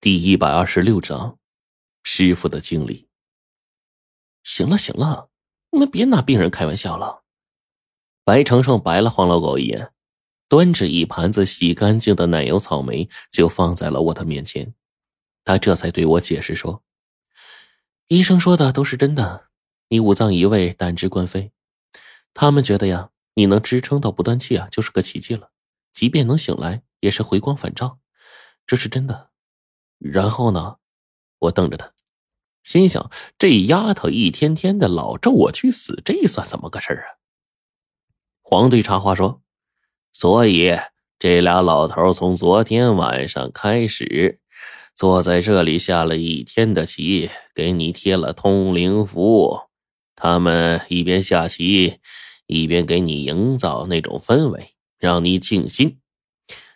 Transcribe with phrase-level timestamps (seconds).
[0.00, 1.40] 第一百二十六章，
[2.04, 3.08] 师傅的经历。
[4.44, 5.28] 行了行了，
[5.72, 7.24] 你们别拿病人开玩笑了。
[8.22, 9.90] 白程程白了黄老狗一眼，
[10.46, 14.72] 端着一盘子洗干净的奶油草莓就放在了我的面前。
[15.44, 16.84] 他这才对我解释说
[18.06, 19.48] ：“医生说的都是真的，
[19.88, 21.50] 你五脏移位，胆汁灌肺，
[22.32, 25.50] 他们觉得呀，你能支撑到不断气啊，就是个奇迹了。
[25.92, 27.98] 即便能醒来，也是回光返照，
[28.64, 29.27] 这是真的。”
[29.98, 30.76] 然后呢？
[31.40, 31.92] 我瞪着他，
[32.64, 37.22] 心想：这丫头一天天的老咒我去死，这算怎么个事儿啊？
[38.42, 39.40] 黄队插话说
[40.12, 40.76] ：“所以
[41.18, 44.40] 这俩老头从昨天晚上开始，
[44.96, 49.60] 坐在这里下了一天的棋，给你贴了通灵符。
[50.16, 52.00] 他们一边下棋，
[52.46, 56.00] 一边给你营造那种氛围，让你静心。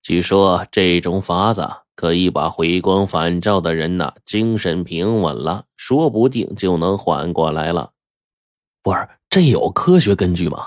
[0.00, 7.92] 据说这种法子。”可以把回光返照的人呐，精神平稳了，说不定就能缓过来了。
[8.82, 10.58] 不是，这有科学根据吗？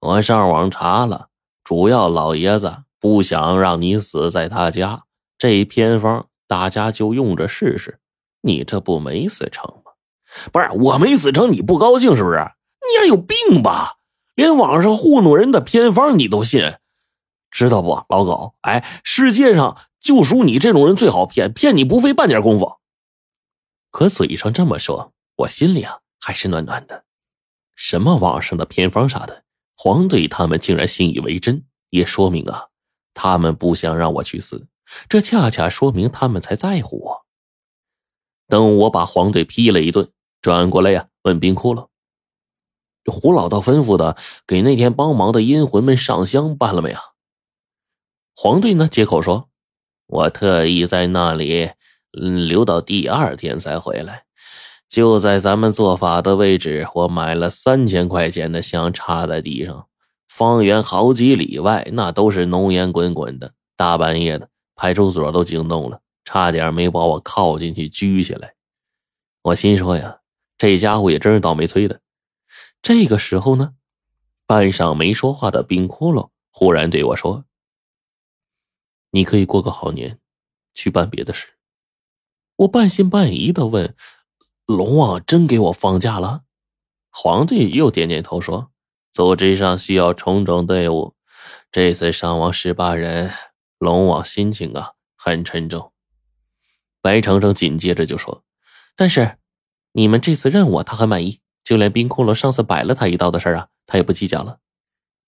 [0.00, 1.26] 我上网查了，
[1.64, 5.02] 主要老爷子不想让你死在他家，
[5.36, 7.98] 这偏方大家就用着试试。
[8.42, 9.90] 你这不没死成吗？
[10.52, 12.38] 不是，我没死成，你不高兴是不是？
[12.38, 13.94] 你还有病吧？
[14.36, 16.74] 连网上糊弄人的偏方你都信？
[17.50, 18.54] 知道不，老狗？
[18.60, 19.76] 哎，世界上。
[20.04, 22.76] 就属你这种人最好骗，骗你不费半点功夫。
[23.90, 27.06] 可嘴上这么说，我心里啊还是暖暖的。
[27.74, 29.44] 什么网上的偏方啥的，
[29.78, 32.68] 黄队他们竟然信以为真，也说明啊，
[33.14, 34.68] 他们不想让我去死。
[35.08, 37.24] 这恰恰说明他们才在乎我。
[38.46, 41.88] 等我把黄队批了一顿，转过来呀，问冰窟窿
[43.10, 46.98] ：“胡老道吩咐的，给那天帮忙的阴魂们上香办了没有？”
[48.36, 49.48] 黄队呢，接口说。
[50.06, 51.70] 我特意在那里
[52.10, 54.24] 留到第二天才回来，
[54.88, 59.86] 就在咱们做法的位置，我买了三千块钱的香插在地上，
[60.28, 63.52] 方圆好几里外那都是浓烟滚滚的。
[63.76, 68.54] 大半夜的，派出所都惊动了，差点没把我铐进去拘起来。
[69.42, 70.18] 我心说呀，
[70.56, 72.00] 这家伙也真是倒霉催的。
[72.80, 73.72] 这个时候呢，
[74.46, 77.44] 半晌没说话的冰窟窿忽然对我说。
[79.14, 80.18] 你可以过个好年，
[80.74, 81.46] 去办别的事。
[82.56, 83.94] 我半信半疑的问
[84.66, 86.42] ：“龙王真给我放假了？”
[87.10, 88.72] 皇帝又点点头说
[89.14, 91.14] ：“组织上需要重整队伍，
[91.70, 93.30] 这次伤亡十八人，
[93.78, 95.92] 龙王心情啊很沉重。”
[97.00, 98.42] 白程程紧接着就说
[98.96, 99.38] ：“但是
[99.92, 104.58] 你们这次任务他很满意，就连冰窟窿上次摆了他一道的事啊，他也不计较了。”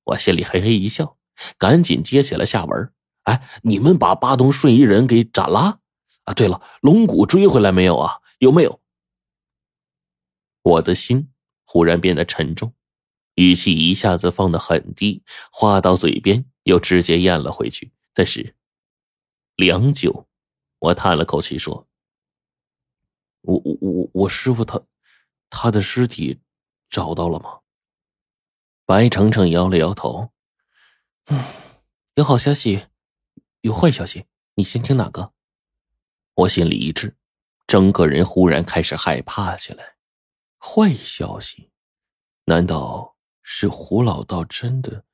[0.06, 1.16] 我心里嘿嘿一笑，
[1.56, 2.92] 赶紧接起了下文。
[3.26, 5.80] 哎，你们把巴东瞬移人给斩了
[6.24, 6.34] 啊！
[6.34, 8.20] 对了，龙骨追回来没有啊？
[8.38, 8.80] 有没有？
[10.62, 11.32] 我的心
[11.64, 12.72] 忽然变得沉重，
[13.34, 17.92] 语气一下子放得很低，话到嘴边又直接咽了回去。
[18.14, 18.54] 但是，
[19.56, 20.28] 良久，
[20.78, 21.88] 我叹了口气说
[23.42, 24.80] ：“我我我我师傅他，
[25.50, 26.40] 他的尸体
[26.88, 27.60] 找到了吗？”
[28.86, 30.30] 白程程摇了摇头，
[31.26, 31.44] 嗯，
[32.14, 32.86] 有好消息。
[33.66, 35.32] 有坏消息，你先听哪个？
[36.34, 37.16] 我心里一滞，
[37.66, 39.96] 整个人忽然开始害怕起来。
[40.56, 41.72] 坏消息？
[42.44, 45.04] 难道是胡老道真的？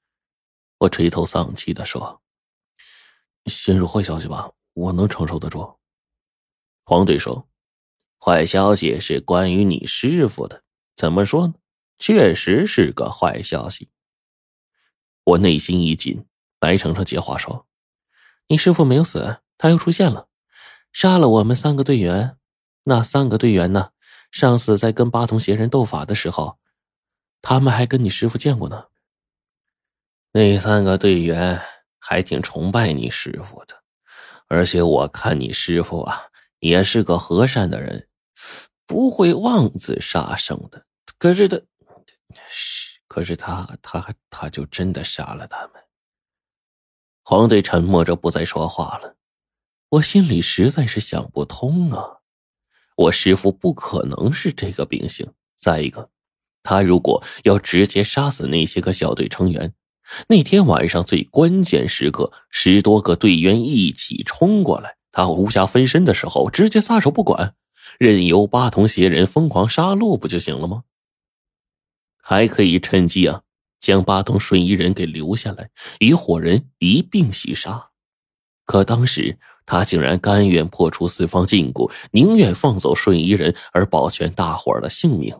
[0.80, 2.20] 我垂头丧气的说
[3.48, 5.78] ：“先说坏消息吧，我能承受得住。”
[6.84, 7.48] 黄队说
[8.20, 10.62] ：“坏消息是关于你师傅的，
[10.94, 11.54] 怎么说呢？
[11.96, 13.88] 确实是个坏消息。”
[15.24, 16.26] 我内心一紧，
[16.58, 17.66] 白程程接话说。
[18.52, 20.28] 你师傅没有死，他又出现了，
[20.92, 22.36] 杀了我们三个队员。
[22.82, 23.92] 那三个队员呢？
[24.30, 26.58] 上次在跟八通邪人斗法的时候，
[27.40, 28.88] 他们还跟你师傅见过呢。
[30.32, 31.62] 那三个队员
[31.98, 33.74] 还挺崇拜你师傅的，
[34.48, 36.24] 而且我看你师傅啊，
[36.58, 38.06] 也是个和善的人，
[38.86, 40.84] 不会妄自杀生的。
[41.16, 41.58] 可是他，
[43.08, 45.81] 可是他，他，他就真的杀了他们。
[47.22, 49.16] 黄队沉默着不再说话了，
[49.90, 52.18] 我心里实在是想不通啊！
[52.96, 55.32] 我师傅不可能是这个秉性。
[55.56, 56.10] 再一个，
[56.62, 59.72] 他如果要直接杀死那些个小队成员，
[60.28, 67.54] 那天晚上最关键时刻，十多个队员一起冲过来，他无暇分身的时候，直接撒手不管，
[67.98, 70.82] 任由八同邪人疯狂杀戮不就行了吗？
[72.20, 73.42] 还可以趁机啊！
[73.82, 75.68] 将巴东瞬移人给留下来，
[75.98, 77.90] 与伙人一并袭杀。
[78.64, 79.36] 可当时
[79.66, 85.36] 他竟然甘愿破除四方禁锢，宁愿放走瞬移人而保全大伙儿的性命。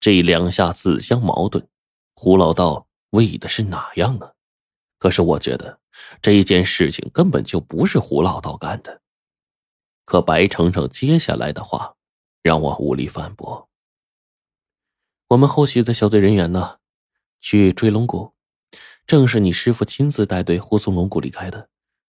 [0.00, 1.68] 这两下自相矛盾，
[2.14, 4.32] 胡老道为的是哪样啊？
[4.98, 5.80] 可是我觉得
[6.22, 9.02] 这件事情根本就不是胡老道干的。
[10.06, 11.94] 可白程程接下来的话
[12.42, 13.68] 让我无力反驳。
[15.28, 16.78] 我们后续的小队人员呢，
[17.40, 18.34] 去追龙骨，
[19.06, 21.68] 正是你师傅亲自带队护送龙骨离开的。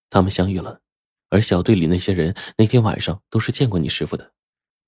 [0.10, 0.82] 他们相遇了，
[1.30, 4.34] 而小队里那些人那天晚上都是见过你师傅的。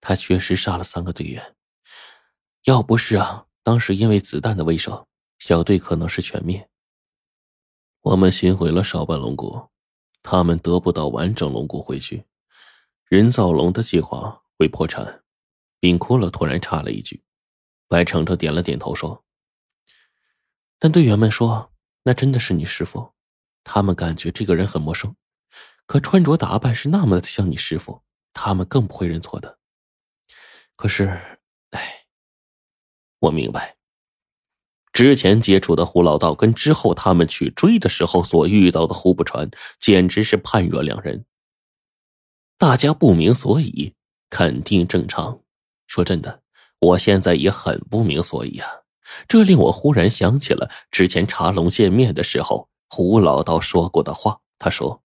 [0.01, 1.55] 他确实杀了三个队员，
[2.65, 5.05] 要不是啊，当时因为子弹的威慑，
[5.39, 6.69] 小队可能是全灭。
[8.01, 9.69] 我们寻回了少半龙骨，
[10.21, 12.25] 他们得不到完整龙骨回去，
[13.07, 15.21] 人造龙的计划会破产。
[15.79, 17.23] 冰骷髅突然插了一句。
[17.87, 19.23] 白程程点了点头，说
[20.83, 21.71] ：“但队员们说，
[22.03, 23.13] 那真的是你师傅。
[23.63, 25.15] 他们感觉这个人很陌生，
[25.85, 28.01] 可穿着打扮是那么的像你师傅，
[28.33, 29.59] 他们更不会认错的。
[30.75, 31.37] 可是，
[31.69, 32.03] 哎，
[33.19, 33.77] 我明白，
[34.91, 39.49] 之前接触的胡老道跟之后他们去追的时候所遇到的胡不传，
[39.79, 41.23] 简直是判若两人。
[42.57, 43.95] 大家不明所以，
[44.29, 45.39] 肯定正常。
[45.87, 46.43] 说真的。”
[46.83, 48.82] 我现在也很不明所以啊，
[49.27, 54.41] 这令我忽然想起了之前茶龙见面的时候，胡老道说过的话。
[54.59, 55.03] 他说：“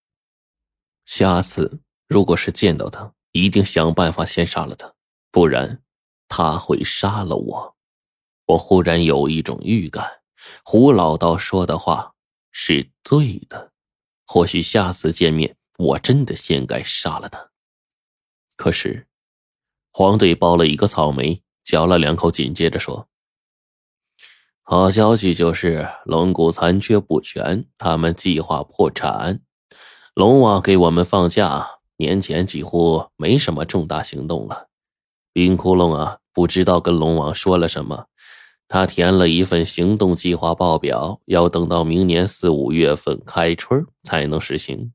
[1.04, 4.94] 下次如果是见到他，一定想办法先杀了他，
[5.30, 5.82] 不然
[6.28, 7.76] 他会杀了我。”
[8.46, 10.20] 我忽然有一种预感，
[10.64, 12.14] 胡老道说的话
[12.52, 13.72] 是对的。
[14.26, 17.50] 或许下次见面，我真的先该杀了他。
[18.56, 19.08] 可是，
[19.92, 21.42] 黄队包了一个草莓。
[21.64, 23.10] 嚼了两口，紧接着说
[24.70, 29.40] ：“好消息就是龙骨残缺不全，他们计划破产。
[30.12, 31.66] 龙王给我们放假，
[31.96, 34.66] 年前几乎没什么重大行动了。
[35.32, 38.08] 冰窟窿啊，不知道跟龙王说了什么，
[38.68, 44.92] 他填了一份行动计划报表，要等到明年四五月份开春才能实行。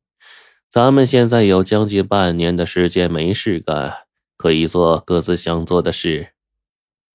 [0.69, 3.91] 咱们现在有将近半年的时间没事干，
[4.37, 6.33] 可以做各自想做的事。”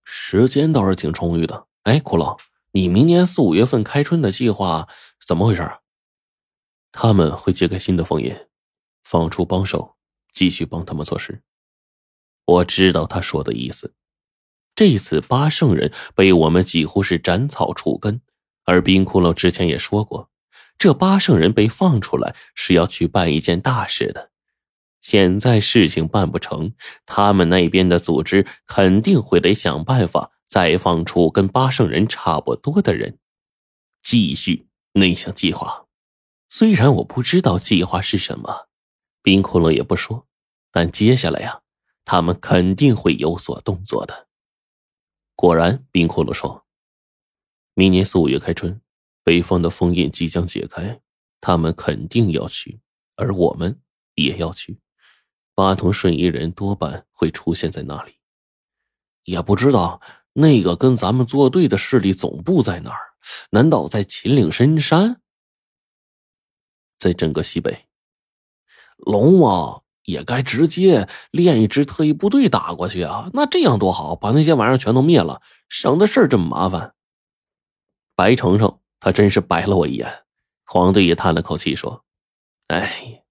[0.02, 1.66] 时间倒是挺充裕的。
[1.84, 2.36] 哎，骷髅，
[2.72, 4.88] 你明年四五月份开春的计划
[5.26, 5.62] 怎么回事？
[6.92, 8.34] 他们会揭开新的封印，
[9.04, 9.96] 放出帮手，
[10.32, 11.42] 继续帮他们做事。
[12.44, 13.94] 我知道他说的意思。
[14.74, 18.20] 这次八圣人被我们几乎是斩草除根，
[18.64, 20.30] 而冰骷髅之前也说过，
[20.78, 24.30] 这八圣人被放出来是要去办一件大事的。
[25.00, 26.74] 现在事情办不成，
[27.06, 33.18] 他们那边的组织肯定会得想办法再放出跟八圣人差不多的人，
[34.02, 35.86] 继续那项计划。
[36.48, 38.68] 虽然我不知道计划是什么，
[39.22, 40.26] 冰窟窿也不说，
[40.72, 41.60] 但接下来呀，
[42.04, 44.26] 他们肯定会有所动作的。
[45.36, 46.66] 果然，冰窟窿说
[47.74, 48.80] ：“明年四五月开春，
[49.22, 51.00] 北方的封印即将解开，
[51.40, 52.80] 他们肯定要去，
[53.16, 53.80] 而我们
[54.14, 54.80] 也要去。”
[55.54, 58.20] 八通瞬移人多半会出现在那里，
[59.24, 60.00] 也不知道
[60.40, 63.00] 那个跟咱们作对的势力总部在哪儿？
[63.50, 65.20] 难道在秦岭深山？
[66.96, 67.86] 在整个西北，
[68.98, 73.28] 龙王也该直接练一支特异部队打过去啊！
[73.32, 76.94] 那这样多好，把那些玩意儿全都灭了，省得事儿这么麻烦。
[78.14, 80.08] 白程程他真是白了我一眼。
[80.66, 82.04] 黄队也叹了口气说
[82.68, 83.24] ：“哎。”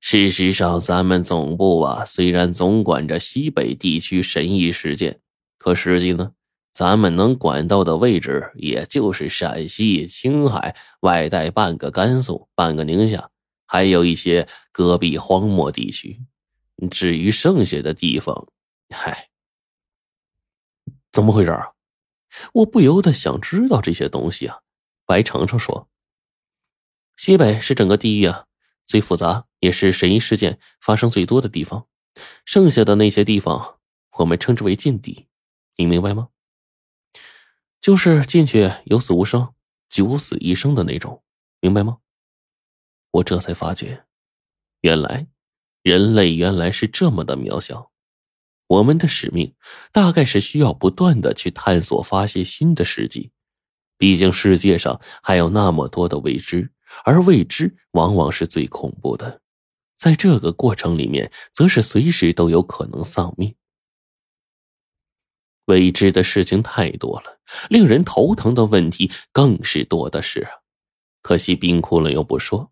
[0.00, 5.20] 事实上，咱们总部啊，虽然总管着西北地区神异事件，
[5.64, 6.34] 可实际呢，
[6.74, 13.30] 咱们能管到的位置也就是陕西、青海，外带半个甘肃、半个宁夏，
[13.64, 16.20] 还有一些戈壁荒漠地区。
[16.90, 18.46] 至于剩下的地方，
[18.90, 19.30] 嗨，
[21.10, 21.72] 怎么回事啊？
[22.52, 24.58] 我不由得想知道这些东西啊。
[25.06, 25.88] 白程程说
[27.16, 28.44] ：“西北是整个地域啊。”
[28.84, 31.86] 最复杂也是神异事件发生最多的地方，
[32.44, 33.78] 剩下的那些地方
[34.18, 35.26] 我们称之为禁地，
[35.76, 36.28] 你明白吗？
[37.80, 39.52] 就是进去有死无生、
[39.88, 41.22] 九死一生的那种，
[41.60, 41.98] 明白吗？
[43.10, 44.04] 我这才发觉，
[44.80, 45.28] 原来
[45.82, 47.90] 人类原来是这么的渺小。
[48.66, 49.54] 我们的使命
[49.92, 53.30] 大概是需要不断的去探索、发现新的世界，
[53.98, 56.72] 毕竟世界上还有那么多的未知。
[57.04, 59.42] 而未知往往是最恐怖的，
[59.96, 63.54] 在这个过程里面，则是随时都有可能丧命。
[65.66, 70.50] 未知的事情太多了，令人头疼的问题更是多的是啊！
[71.22, 72.70] 可惜冰窟窿又不说，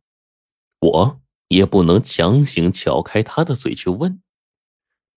[0.81, 4.21] 我也不能强行撬开他的嘴去问。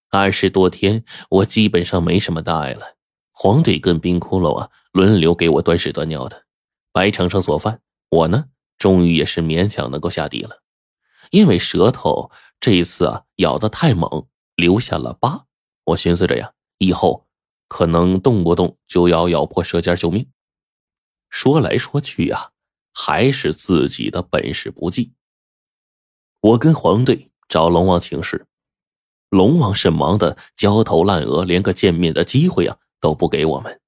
[0.10, 2.96] 二十多天，我基本上没什么大碍了。
[3.32, 6.46] 黄队跟冰骷髅啊，轮流给我端屎端尿的。
[6.94, 8.46] 白程程做饭，我呢，
[8.78, 10.62] 终于也是勉强能够下地了。
[11.32, 15.48] 因为舌头这一次啊咬的太猛，留下了疤。
[15.84, 17.25] 我寻思着呀，以后
[17.68, 20.30] 可能动不动就要咬破舌尖救命。
[21.30, 22.52] 说来说去呀，
[22.94, 25.14] 还是自己的本事不济。
[26.42, 28.46] 我跟黄队找龙王请示，
[29.30, 33.82] 龙王是忙的焦头烂额，连个见面的机会啊都不给我们。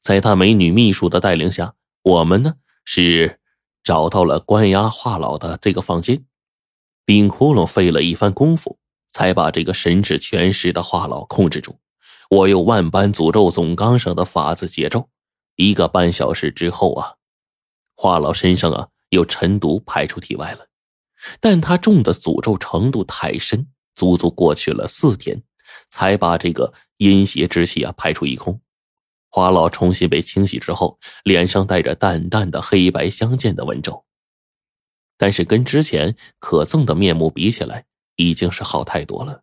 [0.00, 3.40] 在他美女秘书的带领下，我们呢是
[3.84, 6.24] 找到了关押华老的这个房间。
[7.04, 8.78] 冰窟窿费了一番功夫，
[9.10, 11.78] 才把这个神智全失的华老控制住。
[12.28, 15.08] 我用万般诅咒总纲上的法子解咒，
[15.54, 17.14] 一个半小时之后啊，
[17.96, 20.68] 华老身上啊有尘毒排出体外了。
[21.40, 25.42] 但他中的诅咒程度太深，足足过去了四天，
[25.88, 28.60] 才把这个阴邪之气啊排出一空。
[29.30, 34.04] 华老重新被清洗之后，脸上带着淡淡的黑白相间的纹皱。
[35.16, 39.42] 但是跟之前可憎的面目比起来，已经是好太多了。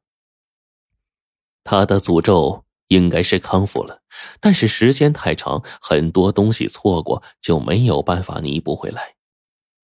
[1.63, 4.01] 他的诅咒应该是康复了，
[4.39, 9.15] 但是时间太长，很多东西错过就没有办法弥补回来。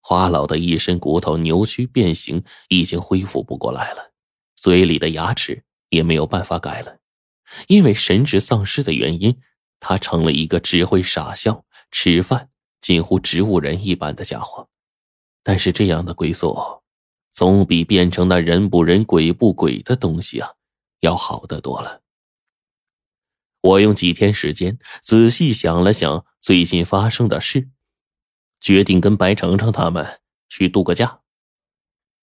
[0.01, 4.11] 花老的一身骨头扭曲变形，已经恢复不过来了，
[4.55, 6.97] 嘴里的牙齿也没有办法改了，
[7.67, 9.39] 因为神智丧失的原因，
[9.79, 12.49] 他成了一个只会傻笑、吃饭、
[12.79, 14.67] 近乎植物人一般的家伙。
[15.43, 16.55] 但是这样的归宿，
[17.31, 20.53] 总比变成那人不人、鬼不鬼的东西啊，
[20.99, 22.01] 要好得多了。
[23.61, 27.69] 我用几天时间仔细想了想最近发生的事，
[28.61, 31.19] 决定跟白程程他们去度个假。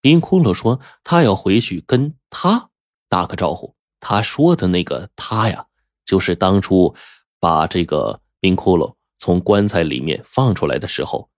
[0.00, 2.70] 冰窟窿说他要回去跟他
[3.08, 3.74] 打个招呼。
[4.00, 5.66] 他说的那个他呀，
[6.04, 6.94] 就是当初
[7.40, 11.30] 把这个冰窟窿从棺材里面放出来的时候。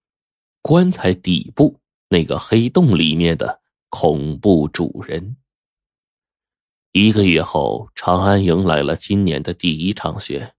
[0.60, 5.36] 棺材底部那个黑洞里面的恐怖主人。
[7.00, 10.54] 一个月后，长安迎来了今年的第一场雪。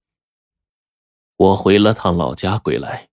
[1.36, 3.10] 我回了趟老家归来，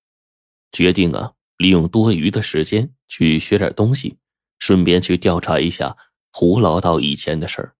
[0.70, 4.18] 决定啊，利用多余的时间去学点东西，
[4.60, 5.96] 顺便去调查一下
[6.32, 7.74] 胡老道以前的事儿。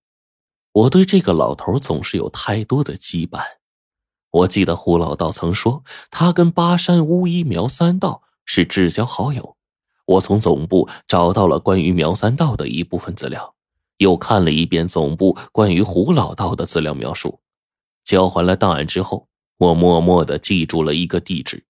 [0.72, 3.40] 我对这个老头总是有太多的羁绊。
[4.32, 8.24] 我记得胡老道曾说，他跟巴山巫医苗三道。
[8.48, 9.56] 是至交好友，
[10.06, 13.55] 我从总部找到了关于苗三道的一部分资料，
[13.98, 17.40] 又看了一遍总部关于胡老道的资料描述，
[18.04, 21.64] 交还了档案之后，我默默的记住了一个地址：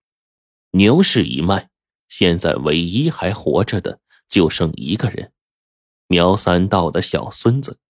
[0.72, 1.70] 牛氏一脉。
[2.08, 5.32] 现在唯一还活着的就剩一个人，
[6.06, 7.80] 苗三道的小孙子，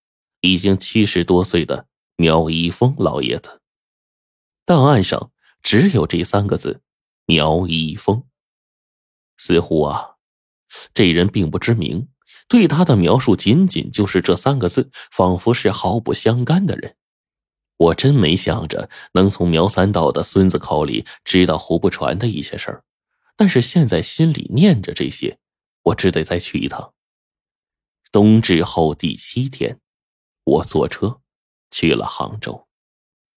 [0.41, 3.61] 已经七十多岁的苗一峰老爷子。
[4.65, 6.81] 档案上只有这三个字：
[7.25, 8.23] 苗一峰。
[9.37, 10.15] 似乎啊，
[10.95, 12.09] 这人并不知名，
[12.47, 16.95] 对他的描述仅仅就是这三个字，仿佛是毫不相干的人。
[17.77, 22.83] 我真没想着能从苗三道的孙子口里知道胡不传的一些事儿，
[23.35, 25.37] 但是现在心里念着这些，
[25.83, 26.93] 我只得再去一趟。
[28.11, 29.79] 冬至后第七天，
[30.43, 31.21] 我坐车
[31.69, 32.66] 去了杭州。